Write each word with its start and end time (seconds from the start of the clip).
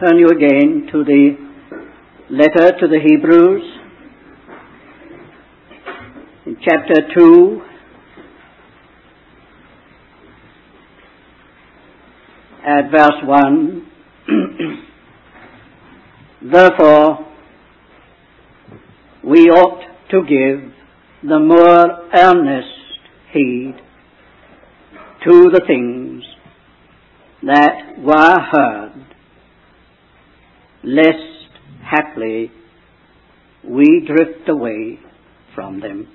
Turn 0.00 0.16
you 0.16 0.28
again 0.28 0.86
to 0.92 1.02
the 1.02 1.36
letter 2.30 2.70
to 2.78 2.86
the 2.86 3.00
Hebrews 3.04 3.64
in 6.46 6.56
chapter 6.62 6.94
2. 7.16 7.62
At 12.64 12.92
verse 12.92 13.24
1. 13.24 13.90
Therefore, 16.52 17.26
we 19.24 19.48
ought 19.48 19.82
to 20.12 20.22
give 20.22 20.72
the 21.28 21.40
more 21.40 22.08
earnest 22.16 22.68
heed 23.32 23.74
to 25.26 25.50
the 25.50 25.62
things 25.66 26.22
that 27.42 27.98
were 27.98 28.40
heard 28.52 29.07
lest 30.82 31.50
haply 31.82 32.50
we 33.64 34.06
drift 34.06 34.48
away 34.48 34.98
from 35.54 35.80
them. 35.80 36.08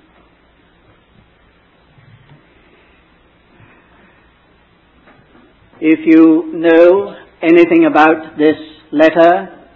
If 5.79 5.99
you 6.05 6.53
know 6.53 7.15
anything 7.41 7.85
about 7.85 8.37
this 8.37 8.55
letter 8.91 9.67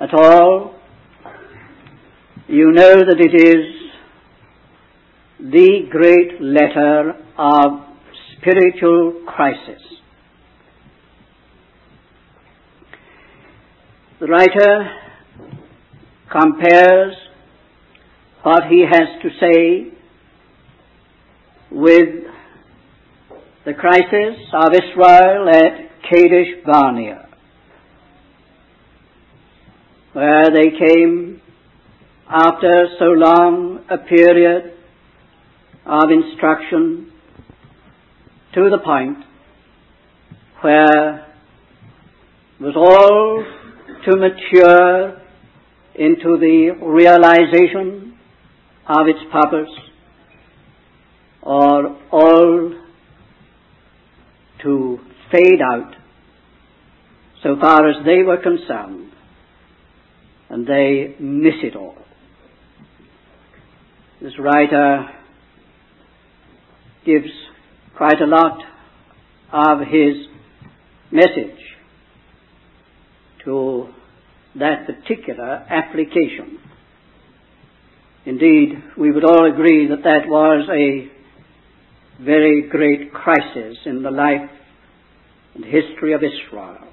at 0.00 0.12
all, 0.12 0.74
you 2.48 2.72
know 2.72 2.96
that 2.96 3.20
it 3.20 3.34
is 3.34 3.82
the 5.38 5.86
great 5.90 6.40
letter 6.40 7.14
of 7.38 7.80
spiritual 8.36 9.22
crisis. 9.26 9.80
The 14.22 14.28
writer 14.28 14.88
compares 16.30 17.14
what 18.44 18.68
he 18.70 18.84
has 18.88 19.08
to 19.20 19.28
say 19.40 19.92
with 21.72 22.08
the 23.64 23.74
crisis 23.74 24.38
of 24.54 24.74
Israel 24.74 25.48
at 25.48 25.90
Kadesh 26.08 26.64
Barnea, 26.64 27.28
where 30.12 30.50
they 30.54 30.70
came 30.70 31.42
after 32.28 32.86
so 33.00 33.06
long 33.06 33.84
a 33.90 33.98
period 33.98 34.72
of 35.84 36.04
instruction 36.12 37.10
to 38.54 38.70
the 38.70 38.78
point 38.84 39.18
where 40.60 41.26
was 42.60 42.74
all 42.76 43.61
to 44.04 44.16
mature 44.16 45.20
into 45.94 46.38
the 46.38 46.76
realization 46.82 48.18
of 48.88 49.06
its 49.06 49.20
purpose 49.30 49.70
or 51.42 51.98
all 52.10 52.72
to 54.62 54.98
fade 55.30 55.60
out 55.72 55.94
so 57.42 57.56
far 57.60 57.88
as 57.88 57.96
they 58.04 58.22
were 58.22 58.38
concerned 58.38 59.12
and 60.48 60.66
they 60.66 61.16
miss 61.18 61.54
it 61.62 61.76
all. 61.76 61.96
This 64.20 64.38
writer 64.38 65.08
gives 67.04 67.30
quite 67.96 68.20
a 68.20 68.26
lot 68.26 68.58
of 69.52 69.80
his 69.80 70.26
message 71.10 71.58
to 73.44 73.88
that 74.58 74.86
particular 74.86 75.66
application. 75.68 76.58
Indeed, 78.24 78.82
we 78.96 79.10
would 79.10 79.24
all 79.24 79.50
agree 79.50 79.88
that 79.88 80.04
that 80.04 80.28
was 80.28 80.68
a 80.70 82.22
very 82.22 82.68
great 82.68 83.12
crisis 83.12 83.78
in 83.84 84.02
the 84.02 84.10
life 84.10 84.50
and 85.54 85.64
history 85.64 86.12
of 86.12 86.22
Israel. 86.22 86.88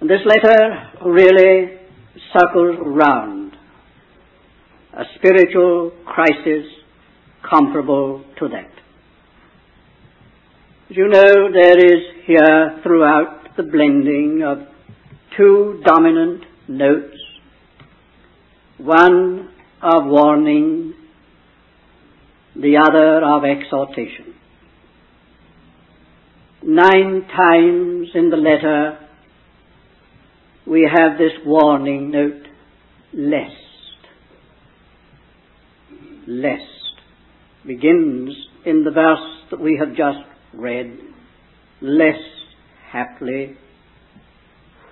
And 0.00 0.08
this 0.08 0.20
letter 0.24 0.92
really 1.04 1.78
circles 2.32 2.76
round 2.84 3.52
a 4.94 5.04
spiritual 5.16 5.92
crisis 6.06 6.66
comparable 7.48 8.24
to 8.38 8.48
that. 8.48 8.70
As 10.90 10.96
you 10.96 11.08
know, 11.08 11.52
there 11.52 11.78
is 11.78 12.02
here 12.26 12.80
throughout 12.82 13.37
the 13.58 13.64
blending 13.64 14.42
of 14.46 14.58
two 15.36 15.82
dominant 15.84 16.44
notes, 16.68 17.18
one 18.78 19.50
of 19.82 20.04
warning, 20.06 20.94
the 22.54 22.76
other 22.76 23.20
of 23.24 23.44
exhortation. 23.44 24.34
Nine 26.62 27.26
times 27.36 28.08
in 28.14 28.30
the 28.30 28.36
letter 28.36 29.00
we 30.64 30.88
have 30.88 31.18
this 31.18 31.32
warning 31.44 32.12
note, 32.12 32.46
lest. 33.12 33.54
Lest. 36.28 36.62
Begins 37.66 38.36
in 38.64 38.84
the 38.84 38.92
verse 38.92 39.50
that 39.50 39.60
we 39.60 39.80
have 39.80 39.96
just 39.96 40.24
read, 40.54 40.96
lest 41.80 42.37
haply 42.90 43.56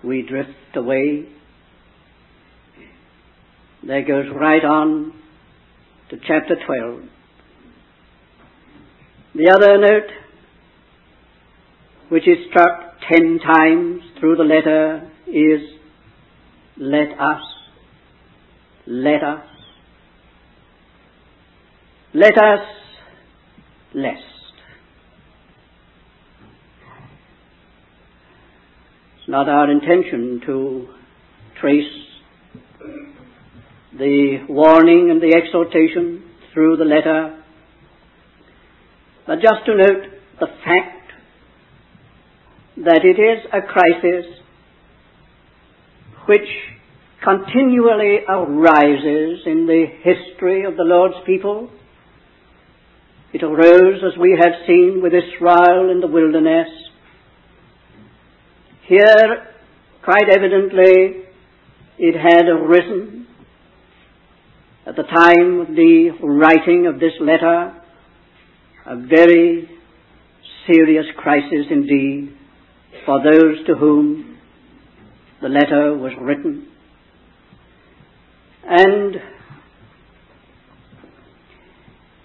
we 0.05 0.23
drift 0.23 0.51
away. 0.77 1.27
That 3.87 4.01
goes 4.07 4.27
right 4.35 4.65
on 4.65 5.13
to 6.11 6.17
chapter 6.27 6.57
12. 6.67 7.03
The 9.35 9.53
other 9.55 9.79
note, 9.79 10.11
which 12.09 12.27
is 12.27 12.39
struck 12.51 12.99
ten 13.13 13.39
times 13.39 14.03
through 14.19 14.37
the 14.37 14.45
letter, 14.45 15.11
is 15.27 15.61
let 16.79 17.11
us, 17.13 17.43
let 18.87 19.23
us, 19.23 19.45
let 22.15 22.39
us 22.39 22.61
lest. 23.95 24.36
Not 29.29 29.49
our 29.49 29.69
intention 29.71 30.41
to 30.47 30.89
trace 31.61 31.83
the 33.99 34.47
warning 34.49 35.11
and 35.11 35.21
the 35.21 35.35
exhortation 35.37 36.23
through 36.55 36.77
the 36.77 36.85
letter, 36.85 37.43
but 39.27 39.37
just 39.37 39.67
to 39.67 39.77
note 39.77 40.05
the 40.39 40.47
fact 40.65 41.11
that 42.77 43.01
it 43.03 43.19
is 43.19 43.45
a 43.53 43.63
crisis 43.63 44.27
which 46.29 46.49
continually 47.25 48.19
arises 48.29 49.41
in 49.47 49.67
the 49.67 49.87
history 50.03 50.65
of 50.65 50.77
the 50.77 50.85
Lord's 50.85 51.17
people. 51.27 51.71
It 53.33 53.43
arose, 53.43 54.03
as 54.05 54.17
we 54.21 54.39
have 54.41 54.67
seen, 54.69 55.01
with 55.03 55.13
Israel 55.13 55.91
in 55.91 56.01
the 56.01 56.07
wilderness. 56.07 56.69
Here, 58.89 59.49
quite 60.05 60.29
evidently, 60.31 61.25
it 61.99 62.15
had 62.15 62.47
arisen 62.47 63.27
at 64.87 64.95
the 64.95 65.03
time 65.03 65.61
of 65.61 65.67
the 65.75 66.11
writing 66.23 66.87
of 66.87 67.01
this 67.01 67.15
letter, 67.21 67.75
a 68.87 68.97
very 68.97 69.69
serious 70.69 71.07
crisis 71.17 71.67
indeed 71.69 72.33
for 73.05 73.25
those 73.25 73.67
to 73.67 73.75
whom 73.75 74.39
the 75.43 75.49
letter 75.49 75.97
was 75.99 76.13
written. 76.21 76.69
And 78.69 79.17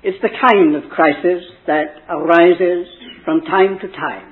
it's 0.04 0.22
the 0.22 0.30
kind 0.30 0.76
of 0.76 0.92
crisis 0.92 1.42
that 1.66 1.96
arises 2.08 2.86
from 3.26 3.42
time 3.42 3.80
to 3.82 3.88
time 3.88 4.31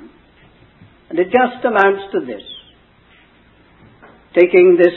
And 1.10 1.18
it 1.18 1.26
just 1.26 1.66
amounts 1.66 2.04
to 2.14 2.20
this. 2.26 2.44
Taking 4.38 4.78
this 4.78 4.94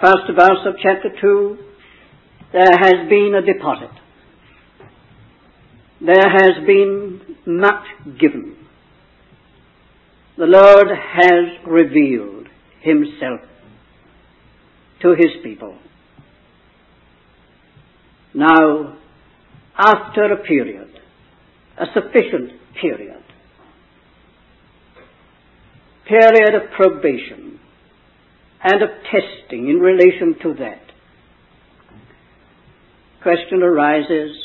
first 0.00 0.32
verse 0.34 0.66
of 0.66 0.74
chapter 0.82 1.10
2, 1.20 1.58
there 2.52 2.78
has 2.80 3.08
been 3.08 3.34
a 3.36 3.42
deposit. 3.42 3.90
There 6.00 6.30
has 6.30 6.66
been 6.66 7.20
much 7.46 7.84
given. 8.18 8.56
The 10.38 10.46
Lord 10.46 10.88
has 10.88 11.66
revealed 11.66 12.48
Himself 12.80 13.40
to 15.02 15.14
His 15.18 15.42
people. 15.42 15.78
Now, 18.34 18.96
after 19.78 20.32
a 20.32 20.42
period, 20.44 20.88
a 21.78 21.86
sufficient 21.94 22.52
period, 22.80 23.15
period 26.08 26.54
of 26.54 26.70
probation 26.76 27.58
and 28.62 28.82
of 28.82 28.88
testing 29.04 29.68
in 29.68 29.78
relation 29.78 30.36
to 30.42 30.54
that, 30.54 30.82
question 33.22 33.62
arises, 33.62 34.36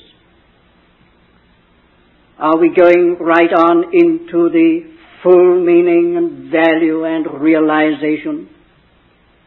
are 2.37 2.57
we 2.57 2.73
going 2.75 3.17
right 3.19 3.53
on 3.53 3.83
into 3.93 4.49
the 4.49 4.91
full 5.21 5.63
meaning 5.63 6.17
and 6.17 6.51
value 6.51 7.05
and 7.05 7.39
realization 7.39 8.49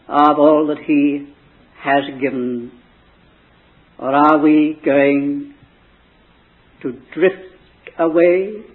of 0.06 0.38
all 0.38 0.68
that 0.68 0.78
He 0.84 1.34
has 1.82 2.04
given? 2.20 2.70
Or 3.98 4.14
are 4.14 4.38
we 4.38 4.80
going 4.84 5.54
to 6.82 6.92
drift 7.12 7.54
away 7.98 8.73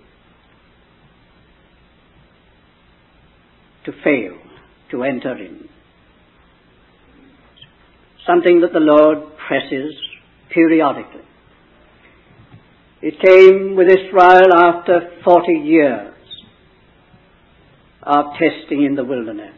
to 3.90 4.04
fail 4.04 4.38
to 4.92 5.04
enter 5.04 5.36
in? 5.38 5.68
Something 8.26 8.62
that 8.62 8.74
the 8.74 8.80
Lord 8.80 9.20
presses 9.48 9.94
periodically. 10.54 11.22
It 13.02 13.16
came 13.26 13.76
with 13.76 13.88
Israel 13.88 14.54
after 14.54 15.22
40 15.24 15.52
years 15.54 16.14
of 18.04 18.26
testing 18.34 18.84
in 18.84 18.96
the 18.96 19.04
wilderness. 19.04 19.58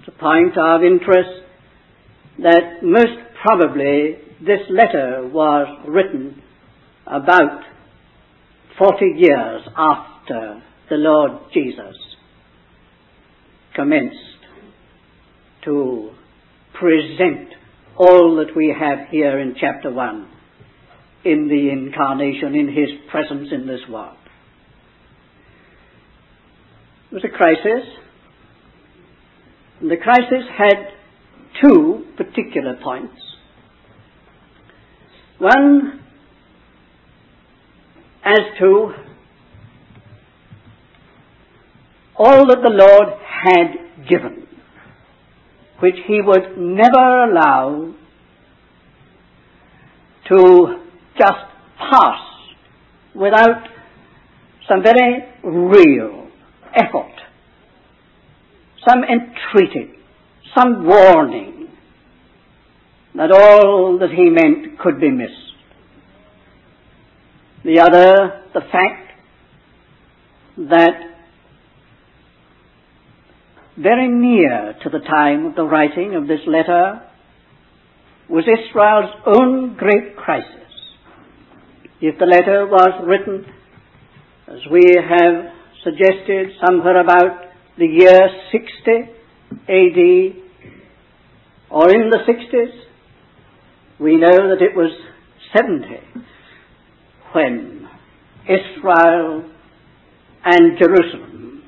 It's 0.00 0.08
a 0.08 0.20
point 0.20 0.56
of 0.58 0.82
interest 0.82 1.42
that 2.38 2.82
most 2.82 3.18
probably 3.42 4.16
this 4.40 4.60
letter 4.68 5.28
was 5.32 5.66
written 5.88 6.42
about 7.06 7.62
40 8.78 9.04
years 9.16 9.62
after 9.76 10.62
the 10.90 10.96
Lord 10.96 11.32
Jesus 11.52 11.96
commenced 13.74 14.16
to 15.64 16.10
present 16.74 17.48
all 17.96 18.36
that 18.36 18.56
we 18.56 18.74
have 18.78 19.08
here 19.10 19.38
in 19.38 19.54
chapter 19.60 19.90
1 19.90 20.28
in 21.24 21.48
the 21.48 21.70
incarnation, 21.70 22.54
in 22.54 22.68
his 22.68 22.88
presence 23.10 23.48
in 23.52 23.66
this 23.66 23.80
world. 23.90 24.16
It 27.10 27.14
was 27.14 27.24
a 27.24 27.36
crisis. 27.36 27.86
And 29.80 29.90
the 29.90 29.96
crisis 29.96 30.44
had 30.56 30.76
two 31.62 32.06
particular 32.16 32.78
points. 32.82 33.20
One, 35.38 36.00
as 38.24 38.38
to 38.58 38.92
all 42.22 42.46
that 42.48 42.60
the 42.62 42.74
Lord 42.84 43.08
had 43.44 44.08
given 44.08 44.46
which 45.80 45.94
he 46.06 46.20
would 46.22 46.58
never 46.58 47.24
allow 47.24 47.94
to 50.28 50.82
just 51.18 51.46
pass 51.78 52.20
without 53.14 53.62
some 54.68 54.82
very 54.82 55.24
real 55.42 56.28
effort, 56.74 57.14
some 58.86 59.00
entreaty, 59.02 59.94
some 60.56 60.86
warning 60.86 61.68
that 63.14 63.32
all 63.32 63.98
that 63.98 64.10
he 64.10 64.28
meant 64.28 64.78
could 64.78 65.00
be 65.00 65.10
missed. 65.10 65.32
The 67.64 67.80
other, 67.80 68.42
the 68.54 68.60
fact 68.70 69.12
that 70.58 71.09
very 73.82 74.08
near 74.08 74.74
to 74.82 74.90
the 74.90 74.98
time 74.98 75.46
of 75.46 75.54
the 75.54 75.64
writing 75.64 76.14
of 76.14 76.28
this 76.28 76.40
letter 76.46 77.00
was 78.28 78.44
Israel's 78.44 79.10
own 79.26 79.74
great 79.76 80.16
crisis. 80.16 80.56
If 82.00 82.18
the 82.18 82.26
letter 82.26 82.66
was 82.66 83.04
written, 83.06 83.46
as 84.48 84.60
we 84.70 84.82
have 84.96 85.52
suggested, 85.82 86.50
somewhere 86.64 87.00
about 87.00 87.46
the 87.78 87.86
year 87.86 88.20
60 88.52 89.12
AD, 89.68 90.00
or 91.70 91.90
in 91.90 92.10
the 92.10 92.18
60s, 92.28 92.72
we 93.98 94.16
know 94.16 94.48
that 94.48 94.60
it 94.60 94.76
was 94.76 94.90
70 95.56 95.86
when 97.32 97.88
Israel 98.46 99.50
and 100.44 100.78
Jerusalem 100.78 101.59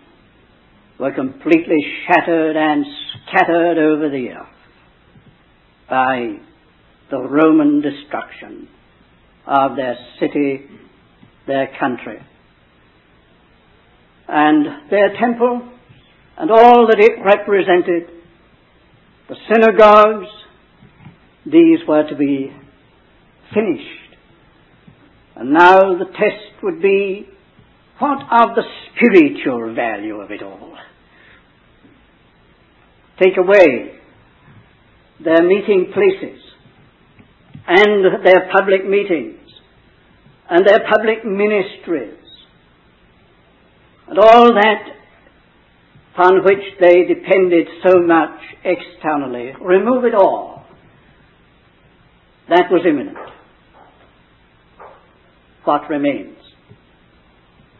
were 1.02 1.10
completely 1.10 1.78
shattered 2.06 2.56
and 2.56 2.84
scattered 3.26 3.76
over 3.76 4.08
the 4.08 4.28
earth 4.28 4.46
by 5.90 6.36
the 7.10 7.18
Roman 7.18 7.80
destruction 7.80 8.68
of 9.44 9.74
their 9.74 9.96
city, 10.20 10.60
their 11.48 11.76
country, 11.80 12.24
and 14.28 14.90
their 14.92 15.08
temple, 15.18 15.72
and 16.38 16.52
all 16.52 16.86
that 16.86 17.00
it 17.00 17.18
represented, 17.24 18.22
the 19.28 19.34
synagogues, 19.52 20.28
these 21.44 21.80
were 21.88 22.08
to 22.08 22.14
be 22.14 22.52
finished. 23.52 24.16
And 25.34 25.52
now 25.52 25.98
the 25.98 26.12
test 26.12 26.62
would 26.62 26.80
be 26.80 27.26
what 27.98 28.20
of 28.20 28.54
the 28.54 28.62
spiritual 28.94 29.74
value 29.74 30.20
of 30.20 30.30
it 30.30 30.44
all? 30.44 30.71
Take 33.22 33.36
away 33.38 33.98
their 35.24 35.42
meeting 35.42 35.92
places 35.94 36.40
and 37.66 38.24
their 38.24 38.50
public 38.56 38.88
meetings 38.88 39.38
and 40.50 40.66
their 40.66 40.80
public 40.90 41.24
ministries 41.24 42.18
and 44.08 44.18
all 44.18 44.52
that 44.52 44.82
upon 46.14 46.44
which 46.44 46.62
they 46.80 47.04
depended 47.04 47.66
so 47.86 48.00
much 48.00 48.38
externally. 48.64 49.52
Remove 49.60 50.04
it 50.04 50.14
all. 50.14 50.66
That 52.48 52.64
was 52.70 52.82
imminent. 52.86 53.16
What 55.64 55.88
remains? 55.88 56.36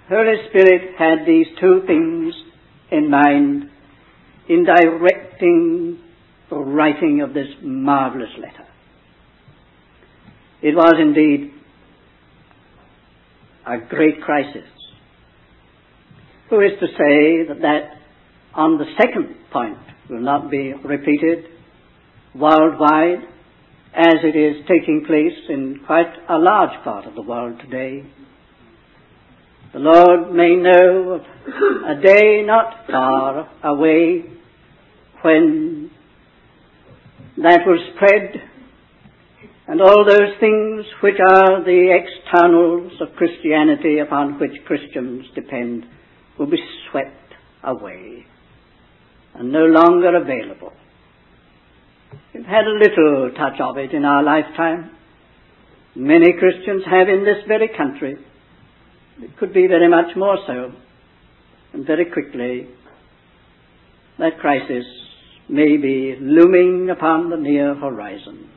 Holy 0.09 0.37
Spirit 0.49 0.95
had 0.99 1.27
these 1.27 1.47
two 1.61 1.83
things 1.87 2.33
in 2.91 3.11
mind 3.11 3.65
in 4.49 4.65
directing 4.65 5.12
the 5.43 6.57
writing 6.57 7.21
of 7.23 7.35
this 7.35 7.49
marvelous 7.63 8.31
letter. 8.39 8.69
It 10.63 10.75
was 10.77 10.95
indeed 11.01 11.51
a 13.67 13.79
great 13.89 14.21
crisis. 14.23 14.69
Who 16.51 16.61
is 16.61 16.73
to 16.81 16.87
say 16.87 17.49
that 17.49 17.61
that 17.63 17.99
on 18.55 18.79
the 18.79 18.85
second 19.01 19.35
point 19.53 19.79
will 20.09 20.21
not 20.21 20.51
be 20.51 20.73
repeated 20.85 21.47
worldwide 22.35 23.25
as 23.95 24.17
it 24.23 24.37
is 24.37 24.65
taking 24.69 25.05
place 25.07 25.39
in 25.49 25.81
quite 25.87 26.13
a 26.29 26.39
large 26.39 26.85
part 26.85 27.07
of 27.07 27.15
the 27.15 27.23
world 27.23 27.61
today? 27.61 28.05
The 29.73 29.79
Lord 29.79 30.35
may 30.35 30.55
know 30.55 31.13
of 31.13 31.21
a 31.89 32.01
day 32.01 32.43
not 32.45 32.87
far 32.87 33.51
away 33.65 34.25
when 35.23 35.91
that 37.38 37.61
will 37.67 37.79
spread 37.95 38.43
and 39.69 39.81
all 39.81 40.05
those 40.05 40.37
things 40.41 40.85
which 41.02 41.17
are 41.19 41.64
the 41.64 41.97
externals 41.97 42.93
of 43.00 43.17
Christianity 43.17 43.99
upon 43.99 44.38
which 44.38 44.52
Christians 44.67 45.25
depend 45.35 45.87
will 46.38 46.50
be 46.50 46.62
swept 46.91 47.35
away 47.62 48.26
and 49.35 49.52
no 49.52 49.64
longer 49.64 50.17
available. 50.17 50.73
We've 52.35 52.45
had 52.45 52.64
a 52.67 52.79
little 52.79 53.31
touch 53.37 53.61
of 53.61 53.79
it 53.79 53.93
in 53.93 54.05
our 54.05 54.23
lifetime. 54.23 54.91
Many 55.95 56.33
Christians 56.33 56.83
have 56.91 57.09
in 57.09 57.25
this 57.25 57.45
very 57.47 57.69
country. 57.69 58.17
It 59.21 59.37
could 59.38 59.55
be 59.55 59.67
very 59.69 59.88
much 59.88 60.17
more 60.17 60.38
so. 60.47 60.73
and 61.73 61.87
very 61.87 62.05
quickly 62.05 62.69
that 64.19 64.38
crisis 64.38 64.85
may 65.49 65.77
be 65.77 66.17
looming 66.21 66.89
upon 66.91 67.31
the 67.31 67.37
near 67.37 67.75
horizon. 67.75 68.49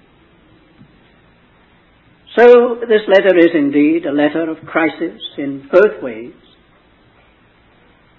So 2.38 2.76
this 2.82 3.02
letter 3.08 3.38
is 3.38 3.52
indeed 3.54 4.06
a 4.06 4.12
letter 4.12 4.50
of 4.50 4.58
crisis 4.68 5.22
in 5.38 5.70
both 5.72 6.04
ways. 6.04 6.34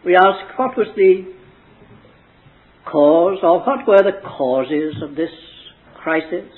We 0.04 0.16
ask 0.16 0.58
what 0.58 0.76
was 0.76 0.86
the 0.96 1.34
cause 2.90 3.38
or 3.42 3.60
what 3.60 3.86
were 3.86 4.02
the 4.02 4.20
causes 4.26 5.02
of 5.02 5.16
this 5.16 5.30
crisis? 6.02 6.48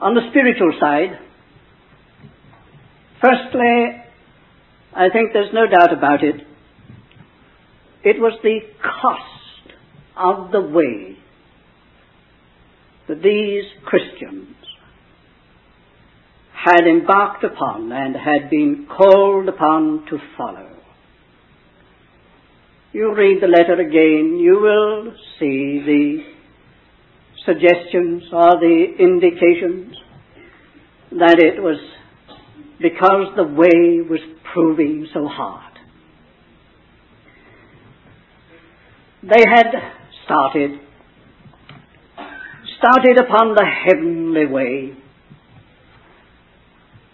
On 0.00 0.14
the 0.14 0.22
spiritual 0.30 0.72
side, 0.80 1.18
firstly, 3.22 4.02
I 4.96 5.08
think 5.10 5.32
there's 5.32 5.52
no 5.54 5.68
doubt 5.68 5.92
about 5.96 6.24
it, 6.24 6.40
it 8.04 8.20
was 8.20 8.38
the 8.42 8.60
cost 8.82 9.74
of 10.16 10.50
the 10.52 10.60
way 10.60 11.16
that 13.08 13.22
these 13.22 13.64
Christians 13.84 14.56
had 16.52 16.86
embarked 16.86 17.44
upon 17.44 17.90
and 17.90 18.14
had 18.14 18.48
been 18.50 18.86
called 18.86 19.48
upon 19.48 20.06
to 20.10 20.18
follow. 20.36 20.68
You 22.92 23.14
read 23.16 23.42
the 23.42 23.48
letter 23.48 23.80
again, 23.80 24.38
you 24.38 24.60
will 24.60 25.14
see 25.38 25.82
the 25.84 26.18
suggestions 27.44 28.24
or 28.32 28.60
the 28.60 28.86
indications 28.98 29.96
that 31.10 31.38
it 31.38 31.60
was 31.60 31.78
because 32.80 33.34
the 33.36 33.44
way 33.44 34.00
was 34.08 34.20
proving 34.52 35.08
so 35.12 35.26
hard. 35.26 35.71
They 39.22 39.44
had 39.48 39.66
started, 40.24 40.80
started 42.78 43.18
upon 43.18 43.54
the 43.54 43.64
heavenly 43.64 44.46
way, 44.46 44.96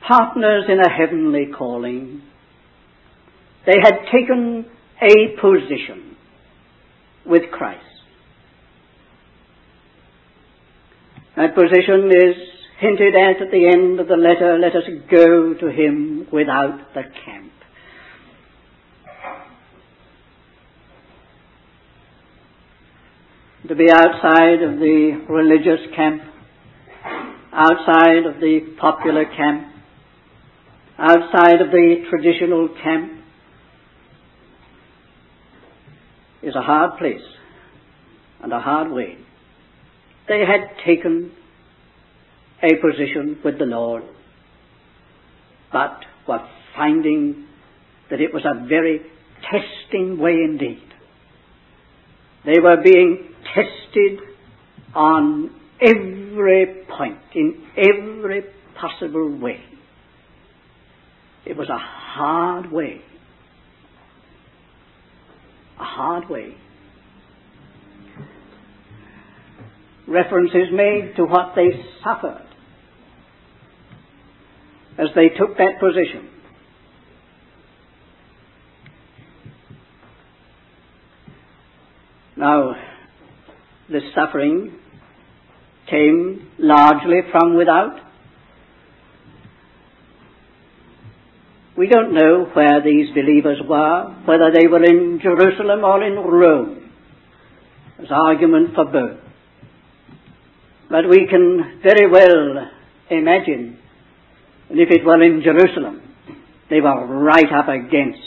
partners 0.07 0.65
in 0.69 0.81
a 0.81 0.91
heavenly 0.91 1.49
calling. 1.57 2.23
They 3.67 3.77
had 3.83 3.99
taken 4.11 4.65
a 5.03 5.39
position 5.39 6.17
with 7.27 7.43
Christ. 7.53 7.85
That 11.37 11.55
position 11.55 12.11
is 12.11 12.37
hinted 12.81 13.15
at 13.15 13.43
at 13.43 13.51
the 13.51 13.69
end 13.71 14.01
of 14.01 14.09
the 14.09 14.17
letter. 14.17 14.59
Let 14.59 14.75
us 14.75 14.89
go 15.11 15.53
to 15.53 15.67
him 15.71 16.27
without 16.33 16.95
the 16.95 17.03
camp. 17.25 17.53
To 23.63 23.67
be 23.79 23.91
outside 23.93 24.61
of 24.61 24.81
the 24.81 25.25
religious 25.29 25.79
camp, 25.95 26.21
outside 27.53 28.27
of 28.27 28.41
the 28.41 28.75
popular 28.81 29.25
camp, 29.25 29.69
outside 30.99 31.61
of 31.61 31.71
the 31.71 32.05
traditional 32.11 32.69
camp, 32.83 33.13
is 36.43 36.57
a 36.57 36.61
hard 36.61 36.99
place 36.99 37.23
and 38.43 38.53
a 38.53 38.59
hard 38.59 38.91
way. 38.91 39.17
They 40.27 40.41
had 40.41 40.85
taken 40.85 41.31
a 42.61 42.75
position 42.83 43.39
with 43.45 43.61
the 43.61 43.65
Lord, 43.65 44.03
but 45.73 46.01
were 46.27 46.45
finding 46.75 47.47
that 48.11 48.21
it 48.21 48.35
was 48.35 48.43
a 48.45 48.67
very 48.67 49.03
testing 49.43 50.19
way 50.19 50.33
indeed. 50.33 50.83
They 52.45 52.61
were 52.61 52.83
being 52.83 53.35
tested 53.55 54.21
on 54.95 55.51
every 55.81 56.85
point, 56.97 57.19
in 57.35 57.67
every 57.77 58.45
possible 58.81 59.39
way. 59.39 59.61
It 61.47 61.57
was 61.57 61.69
a 61.69 61.79
hard 61.79 62.71
way. 62.71 63.01
A 65.81 65.85
hard 65.85 66.29
way. 66.29 66.55
Reference 70.07 70.51
is 70.51 70.73
made 70.73 71.15
to 71.17 71.25
what 71.25 71.55
they 71.55 71.69
suffered 72.03 72.47
as 74.99 75.09
they 75.15 75.29
took 75.39 75.57
that 75.59 75.75
position. 75.81 76.29
Now, 82.37 82.75
this 83.91 84.03
suffering 84.19 84.75
came 85.91 86.51
largely 86.59 87.21
from 87.31 87.57
without. 87.57 88.01
We 91.77 91.87
don't 91.89 92.13
know 92.13 92.51
where 92.53 92.83
these 92.83 93.15
believers 93.15 93.59
were, 93.67 94.15
whether 94.25 94.51
they 94.53 94.67
were 94.67 94.83
in 94.83 95.21
Jerusalem 95.23 95.85
or 95.85 96.03
in 96.03 96.15
Rome. 96.15 96.91
as 98.01 98.09
argument 98.11 98.75
for 98.75 98.85
both. 98.87 99.19
But 100.91 101.09
we 101.09 101.27
can 101.29 101.81
very 101.83 102.11
well 102.11 102.71
imagine 103.11 103.79
and 104.71 104.79
if 104.79 104.91
it 104.91 105.05
were 105.05 105.23
in 105.23 105.43
Jerusalem, 105.43 106.03
they 106.69 106.81
were 106.81 107.07
right 107.07 107.51
up 107.53 107.69
against 107.69 108.21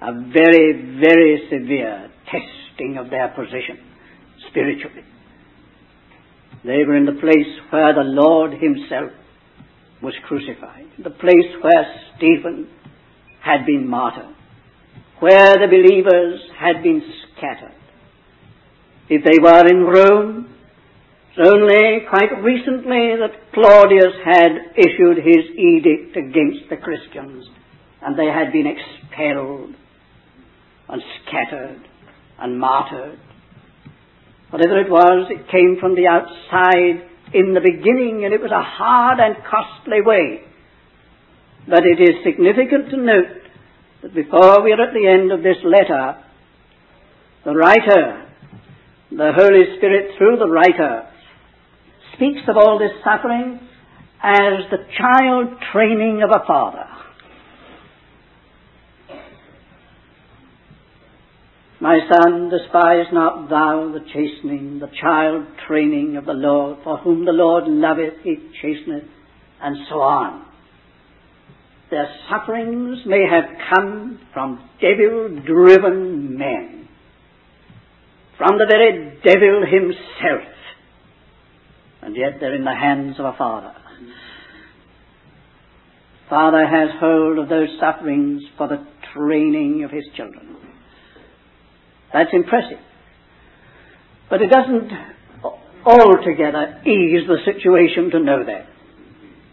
a 0.00 0.12
very, 0.12 1.00
very 1.00 1.48
severe 1.50 2.10
testing 2.26 2.98
of 2.98 3.10
their 3.10 3.28
position 3.28 3.85
spiritually. 4.50 5.04
They 6.64 6.84
were 6.86 6.96
in 6.96 7.06
the 7.06 7.20
place 7.20 7.52
where 7.70 7.94
the 7.94 8.02
Lord 8.02 8.52
Himself 8.52 9.12
was 10.02 10.14
crucified, 10.26 10.86
the 11.02 11.10
place 11.10 11.50
where 11.62 12.00
Stephen 12.16 12.68
had 13.40 13.64
been 13.64 13.88
martyred, 13.88 14.34
where 15.20 15.54
the 15.54 15.68
believers 15.68 16.40
had 16.58 16.82
been 16.82 17.02
scattered. 17.36 17.74
If 19.08 19.24
they 19.24 19.38
were 19.40 19.66
in 19.68 19.84
Rome, 19.84 20.52
it's 21.30 21.48
only 21.48 22.00
quite 22.08 22.42
recently 22.42 23.14
that 23.20 23.52
Claudius 23.54 24.14
had 24.24 24.52
issued 24.76 25.18
his 25.18 25.44
edict 25.56 26.16
against 26.16 26.68
the 26.70 26.76
Christians, 26.76 27.46
and 28.02 28.18
they 28.18 28.26
had 28.26 28.52
been 28.52 28.66
expelled 28.66 29.74
and 30.88 31.02
scattered 31.22 31.86
and 32.38 32.58
martyred. 32.58 33.18
Whatever 34.50 34.78
it 34.80 34.90
was, 34.90 35.28
it 35.30 35.50
came 35.50 35.76
from 35.80 35.94
the 35.94 36.06
outside 36.06 37.10
in 37.34 37.54
the 37.54 37.60
beginning, 37.60 38.24
and 38.24 38.32
it 38.32 38.40
was 38.40 38.52
a 38.52 38.62
hard 38.62 39.18
and 39.18 39.36
costly 39.42 40.00
way. 40.02 40.42
But 41.68 41.82
it 41.84 42.00
is 42.00 42.22
significant 42.22 42.90
to 42.90 42.96
note 42.96 43.42
that 44.02 44.14
before 44.14 44.62
we 44.62 44.72
are 44.72 44.80
at 44.80 44.94
the 44.94 45.08
end 45.08 45.32
of 45.32 45.42
this 45.42 45.58
letter, 45.64 46.22
the 47.44 47.54
writer, 47.54 48.30
the 49.10 49.32
Holy 49.34 49.76
Spirit 49.78 50.16
through 50.16 50.36
the 50.38 50.48
writer, 50.48 51.10
speaks 52.14 52.42
of 52.48 52.56
all 52.56 52.78
this 52.78 52.94
suffering 53.02 53.58
as 54.22 54.70
the 54.70 54.86
child 54.96 55.58
training 55.72 56.22
of 56.22 56.30
a 56.30 56.46
father. 56.46 56.86
My 61.80 61.98
son, 62.10 62.48
despise 62.48 63.06
not 63.12 63.50
thou 63.50 63.92
the 63.92 64.04
chastening, 64.12 64.78
the 64.78 64.90
child 65.00 65.46
training 65.68 66.16
of 66.16 66.24
the 66.24 66.32
Lord, 66.32 66.78
for 66.82 66.96
whom 66.98 67.24
the 67.24 67.32
Lord 67.32 67.64
loveth, 67.66 68.14
he 68.22 68.36
chasteneth, 68.62 69.08
and 69.62 69.76
so 69.88 69.96
on. 69.96 70.46
Their 71.90 72.08
sufferings 72.28 72.98
may 73.06 73.24
have 73.30 73.44
come 73.74 74.20
from 74.32 74.68
devil 74.80 75.40
driven 75.46 76.36
men, 76.36 76.88
from 78.38 78.58
the 78.58 78.66
very 78.66 79.18
devil 79.22 79.64
himself 79.70 80.56
and 82.06 82.14
yet 82.14 82.38
they're 82.38 82.54
in 82.54 82.64
the 82.64 82.74
hands 82.74 83.16
of 83.18 83.24
a 83.24 83.34
Father. 83.36 83.72
Father 86.30 86.64
has 86.64 86.88
hold 87.00 87.38
of 87.38 87.48
those 87.48 87.68
sufferings 87.80 88.42
for 88.56 88.68
the 88.68 88.86
training 89.12 89.82
of 89.82 89.90
His 89.90 90.04
children. 90.16 90.55
That's 92.12 92.30
impressive. 92.32 92.78
But 94.30 94.42
it 94.42 94.50
doesn't 94.50 94.90
altogether 95.84 96.82
ease 96.84 97.26
the 97.28 97.38
situation 97.44 98.10
to 98.10 98.18
know 98.20 98.44
that. 98.44 98.66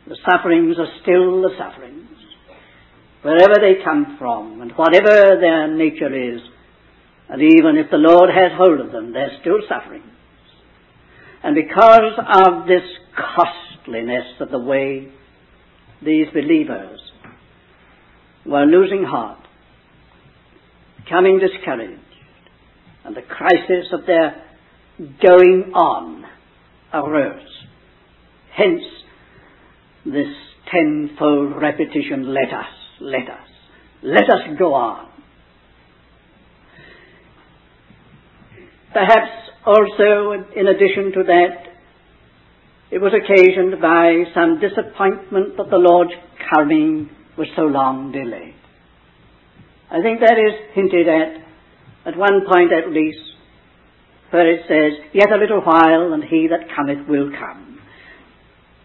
The 0.07 0.17
sufferings 0.29 0.77
are 0.79 0.91
still 1.01 1.41
the 1.41 1.51
sufferings. 1.57 2.09
Wherever 3.21 3.55
they 3.61 3.83
come 3.83 4.17
from 4.19 4.61
and 4.61 4.71
whatever 4.73 5.39
their 5.39 5.73
nature 5.73 6.13
is, 6.13 6.41
and 7.29 7.41
even 7.41 7.77
if 7.77 7.89
the 7.89 7.97
Lord 7.97 8.29
has 8.29 8.51
hold 8.57 8.79
of 8.81 8.91
them, 8.91 9.13
they're 9.13 9.37
still 9.39 9.59
suffering. 9.69 10.03
And 11.43 11.55
because 11.55 12.13
of 12.17 12.67
this 12.67 12.83
costliness 13.15 14.39
of 14.39 14.49
the 14.49 14.59
way 14.59 15.11
these 16.03 16.27
believers 16.33 16.99
were 18.45 18.65
losing 18.65 19.03
heart, 19.03 19.39
becoming 20.97 21.39
discouraged, 21.39 22.01
and 23.03 23.15
the 23.15 23.21
crisis 23.21 23.87
of 23.91 24.05
their 24.05 24.43
going 25.21 25.71
on 25.73 26.23
arose. 26.93 27.41
Hence, 28.55 28.83
this 30.05 30.27
tenfold 30.71 31.61
repetition, 31.61 32.33
let 32.33 32.53
us, 32.53 32.73
let 33.01 33.29
us, 33.29 33.47
let 34.03 34.23
us 34.23 34.57
go 34.59 34.73
on. 34.73 35.09
Perhaps 38.93 39.31
also, 39.65 40.33
in 40.55 40.67
addition 40.67 41.11
to 41.13 41.23
that, 41.23 41.73
it 42.91 43.01
was 43.01 43.11
occasioned 43.13 43.81
by 43.81 44.23
some 44.35 44.59
disappointment 44.59 45.57
that 45.57 45.69
the 45.71 45.77
Lord's 45.77 46.11
coming 46.53 47.09
was 47.37 47.47
so 47.55 47.63
long 47.63 48.11
delayed. 48.11 48.53
I 49.89 50.01
think 50.01 50.19
that 50.19 50.37
is 50.37 50.53
hinted 50.75 51.07
at, 51.07 51.42
at 52.05 52.17
one 52.17 52.41
point 52.49 52.71
at 52.73 52.91
least, 52.91 53.19
where 54.31 54.49
it 54.49 54.61
says, 54.67 54.99
Yet 55.13 55.31
a 55.31 55.37
little 55.37 55.61
while, 55.61 56.13
and 56.13 56.23
he 56.23 56.47
that 56.47 56.75
cometh 56.75 57.07
will 57.07 57.31
come. 57.31 57.79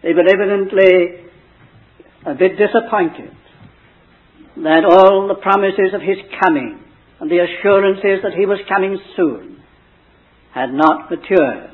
They 0.03 0.13
were 0.13 0.27
evidently 0.27 1.29
a 2.25 2.35
bit 2.35 2.57
disappointed 2.57 3.35
that 4.57 4.85
all 4.85 5.27
the 5.27 5.41
promises 5.41 5.93
of 5.93 6.01
his 6.01 6.17
coming 6.43 6.79
and 7.19 7.29
the 7.29 7.39
assurances 7.39 8.23
that 8.23 8.33
he 8.37 8.45
was 8.45 8.59
coming 8.67 8.97
soon 9.15 9.61
had 10.53 10.71
not 10.71 11.09
matured, 11.09 11.71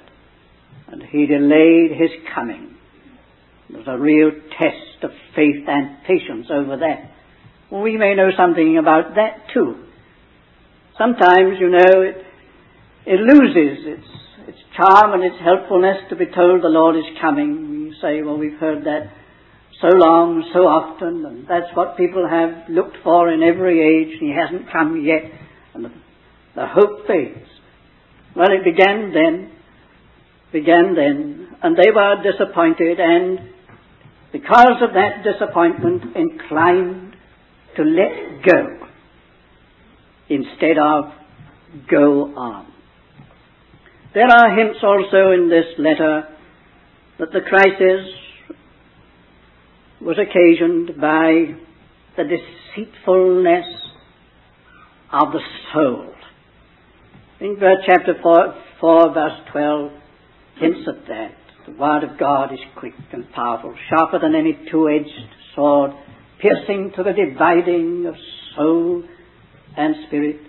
and 0.88 1.04
he 1.04 1.25
delayed 1.25 1.92
his 1.92 2.12
coming. 2.34 2.75
There 3.70 3.80
was 3.80 3.88
a 3.88 3.98
real 3.98 4.32
test 4.32 5.04
of 5.04 5.12
faith 5.36 5.66
and 5.68 5.98
patience 6.06 6.48
over 6.52 6.78
that. 6.78 7.12
We 7.72 7.98
may 7.98 8.16
know 8.16 8.30
something 8.38 8.78
about 8.78 9.16
that 9.16 9.48
too. 9.54 9.86
Sometimes, 10.98 11.60
you 11.60 11.70
know, 11.70 12.02
it, 12.08 12.16
it 13.06 13.20
loses 13.20 13.86
its, 13.86 14.08
its 14.48 14.58
charm 14.78 15.12
and 15.12 15.24
its 15.24 15.36
helpfulness 15.44 15.98
to 16.10 16.16
be 16.16 16.25
told 16.25 16.64
the 16.64 16.70
Lord 16.70 16.96
is 16.96 17.04
coming. 17.20 17.92
You 17.92 17.94
say, 18.02 18.22
well, 18.22 18.38
we've 18.38 18.58
heard 18.58 18.86
that 18.86 19.12
so 19.82 19.90
long, 19.92 20.50
so 20.54 20.60
often, 20.60 21.25
and 21.25 21.48
that's 21.50 21.68
what 21.75 21.98
people 21.98 22.25
have 22.30 22.70
looked 22.70 22.96
for 23.04 23.30
in 23.30 23.44
every 23.44 23.84
age, 23.84 24.18
and 24.22 24.30
he 24.30 24.34
hasn't 24.34 24.72
come 24.72 25.04
yet, 25.04 25.24
and 25.74 25.84
the, 25.84 25.92
the 26.56 26.66
hope 26.66 27.06
fades. 27.08 27.50
Well, 28.34 28.48
it 28.52 28.64
began 28.64 29.12
then, 29.12 29.52
began 30.54 30.96
then, 30.96 31.50
and 31.62 31.75
they 31.75 31.92
were 31.92 32.24
disappointed, 32.24 33.02
and 33.02 33.40
because 34.32 34.80
of 34.82 34.94
that 34.94 35.28
disappointment, 35.28 36.16
inclined 36.16 37.18
to 37.75 37.84
let 37.84 38.46
go 38.46 38.85
instead 40.29 40.77
of 40.77 41.05
go 41.89 42.36
on. 42.36 42.67
There 44.13 44.27
are 44.27 44.55
hints 44.55 44.79
also 44.82 45.32
in 45.32 45.50
this 45.50 45.77
letter 45.77 46.27
that 47.20 47.32
the 47.32 47.41
crisis 47.41 48.13
was 50.01 50.17
occasioned 50.17 51.00
by 51.00 51.55
the 52.17 52.24
deceitfulness 52.24 53.65
of 55.12 55.32
the 55.32 55.39
soul. 55.74 56.13
In 57.39 57.58
verse 57.60 57.79
chapter 57.86 58.13
4, 58.22 58.55
4, 58.79 59.13
verse 59.13 59.39
12 59.51 59.91
hints 60.60 60.88
at 60.88 61.08
that. 61.08 61.36
The 61.65 61.74
word 61.74 62.03
of 62.03 62.17
God 62.20 62.53
is 62.53 62.60
quick 62.77 62.94
and 63.12 63.29
powerful, 63.32 63.75
sharper 63.89 64.20
than 64.20 64.36
any 64.36 64.58
two-edged 64.72 65.10
sword, 65.55 65.91
piercing 66.41 66.91
to 66.96 67.03
the 67.03 67.12
dividing 67.12 68.05
of 68.08 68.15
soul 68.55 69.03
and 69.77 69.96
spirit. 70.08 70.39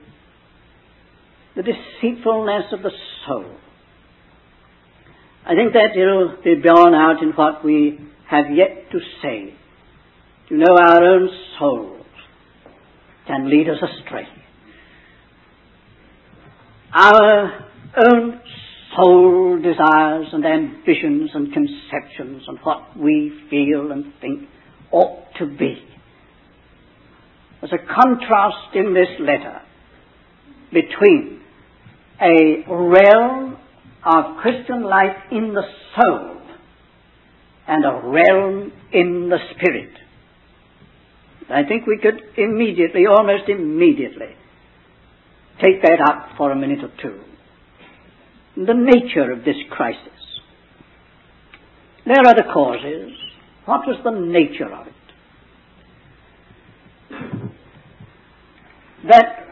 The 1.55 1.63
deceitfulness 1.63 2.73
of 2.73 2.83
the 2.83 2.91
soul. 3.27 3.57
I 5.45 5.55
think 5.55 5.73
that 5.73 5.97
it 5.97 6.05
will 6.05 6.37
be 6.43 6.61
borne 6.61 6.95
out 6.95 7.23
in 7.23 7.31
what 7.31 7.65
we 7.65 7.99
have 8.29 8.47
yet 8.55 8.91
to 8.93 8.99
say. 9.23 9.55
You 10.49 10.59
know, 10.59 10.77
our 10.77 11.05
own 11.05 11.29
souls 11.59 12.07
can 13.27 13.49
lead 13.51 13.69
us 13.69 13.79
astray. 13.83 14.27
Our 16.93 17.67
own 17.97 18.41
soul 18.97 19.61
desires 19.63 20.27
and 20.33 20.45
ambitions 20.45 21.31
and 21.35 21.53
conceptions 21.53 22.43
and 22.47 22.59
what 22.63 22.97
we 22.99 23.33
feel 23.51 23.93
and 23.93 24.13
think 24.21 24.49
ought 24.91 25.27
to 25.39 25.47
be. 25.47 25.83
There's 27.69 27.81
a 27.83 27.95
contrast 27.95 28.75
in 28.75 28.95
this 28.95 29.09
letter 29.19 29.61
between 30.73 31.41
a 32.21 32.65
realm 32.69 33.57
of 34.05 34.37
Christian 34.41 34.85
life 34.85 35.17
in 35.33 35.53
the 35.53 35.63
soul 35.97 36.41
and 37.67 37.85
a 37.85 38.01
realm 38.05 38.73
in 38.93 39.29
the 39.31 39.39
spirit. 39.55 39.91
I 41.51 41.65
think 41.65 41.87
we 41.87 41.99
could 42.01 42.21
immediately, 42.37 43.07
almost 43.07 43.49
immediately, 43.49 44.35
take 45.61 45.83
that 45.83 46.01
up 46.09 46.37
for 46.37 46.53
a 46.53 46.57
minute 46.57 46.85
or 46.85 46.93
two. 47.03 47.21
The 48.57 48.75
nature 48.75 49.33
of 49.33 49.45
this 49.45 49.57
crisis. 49.71 50.13
There 52.05 52.27
are 52.27 52.35
the 52.35 52.53
causes. 52.53 53.13
What 53.65 53.81
was 53.87 53.99
the 54.05 54.13
nature 54.13 54.73
of 54.73 54.87
it? 54.87 54.96
That, 59.09 59.47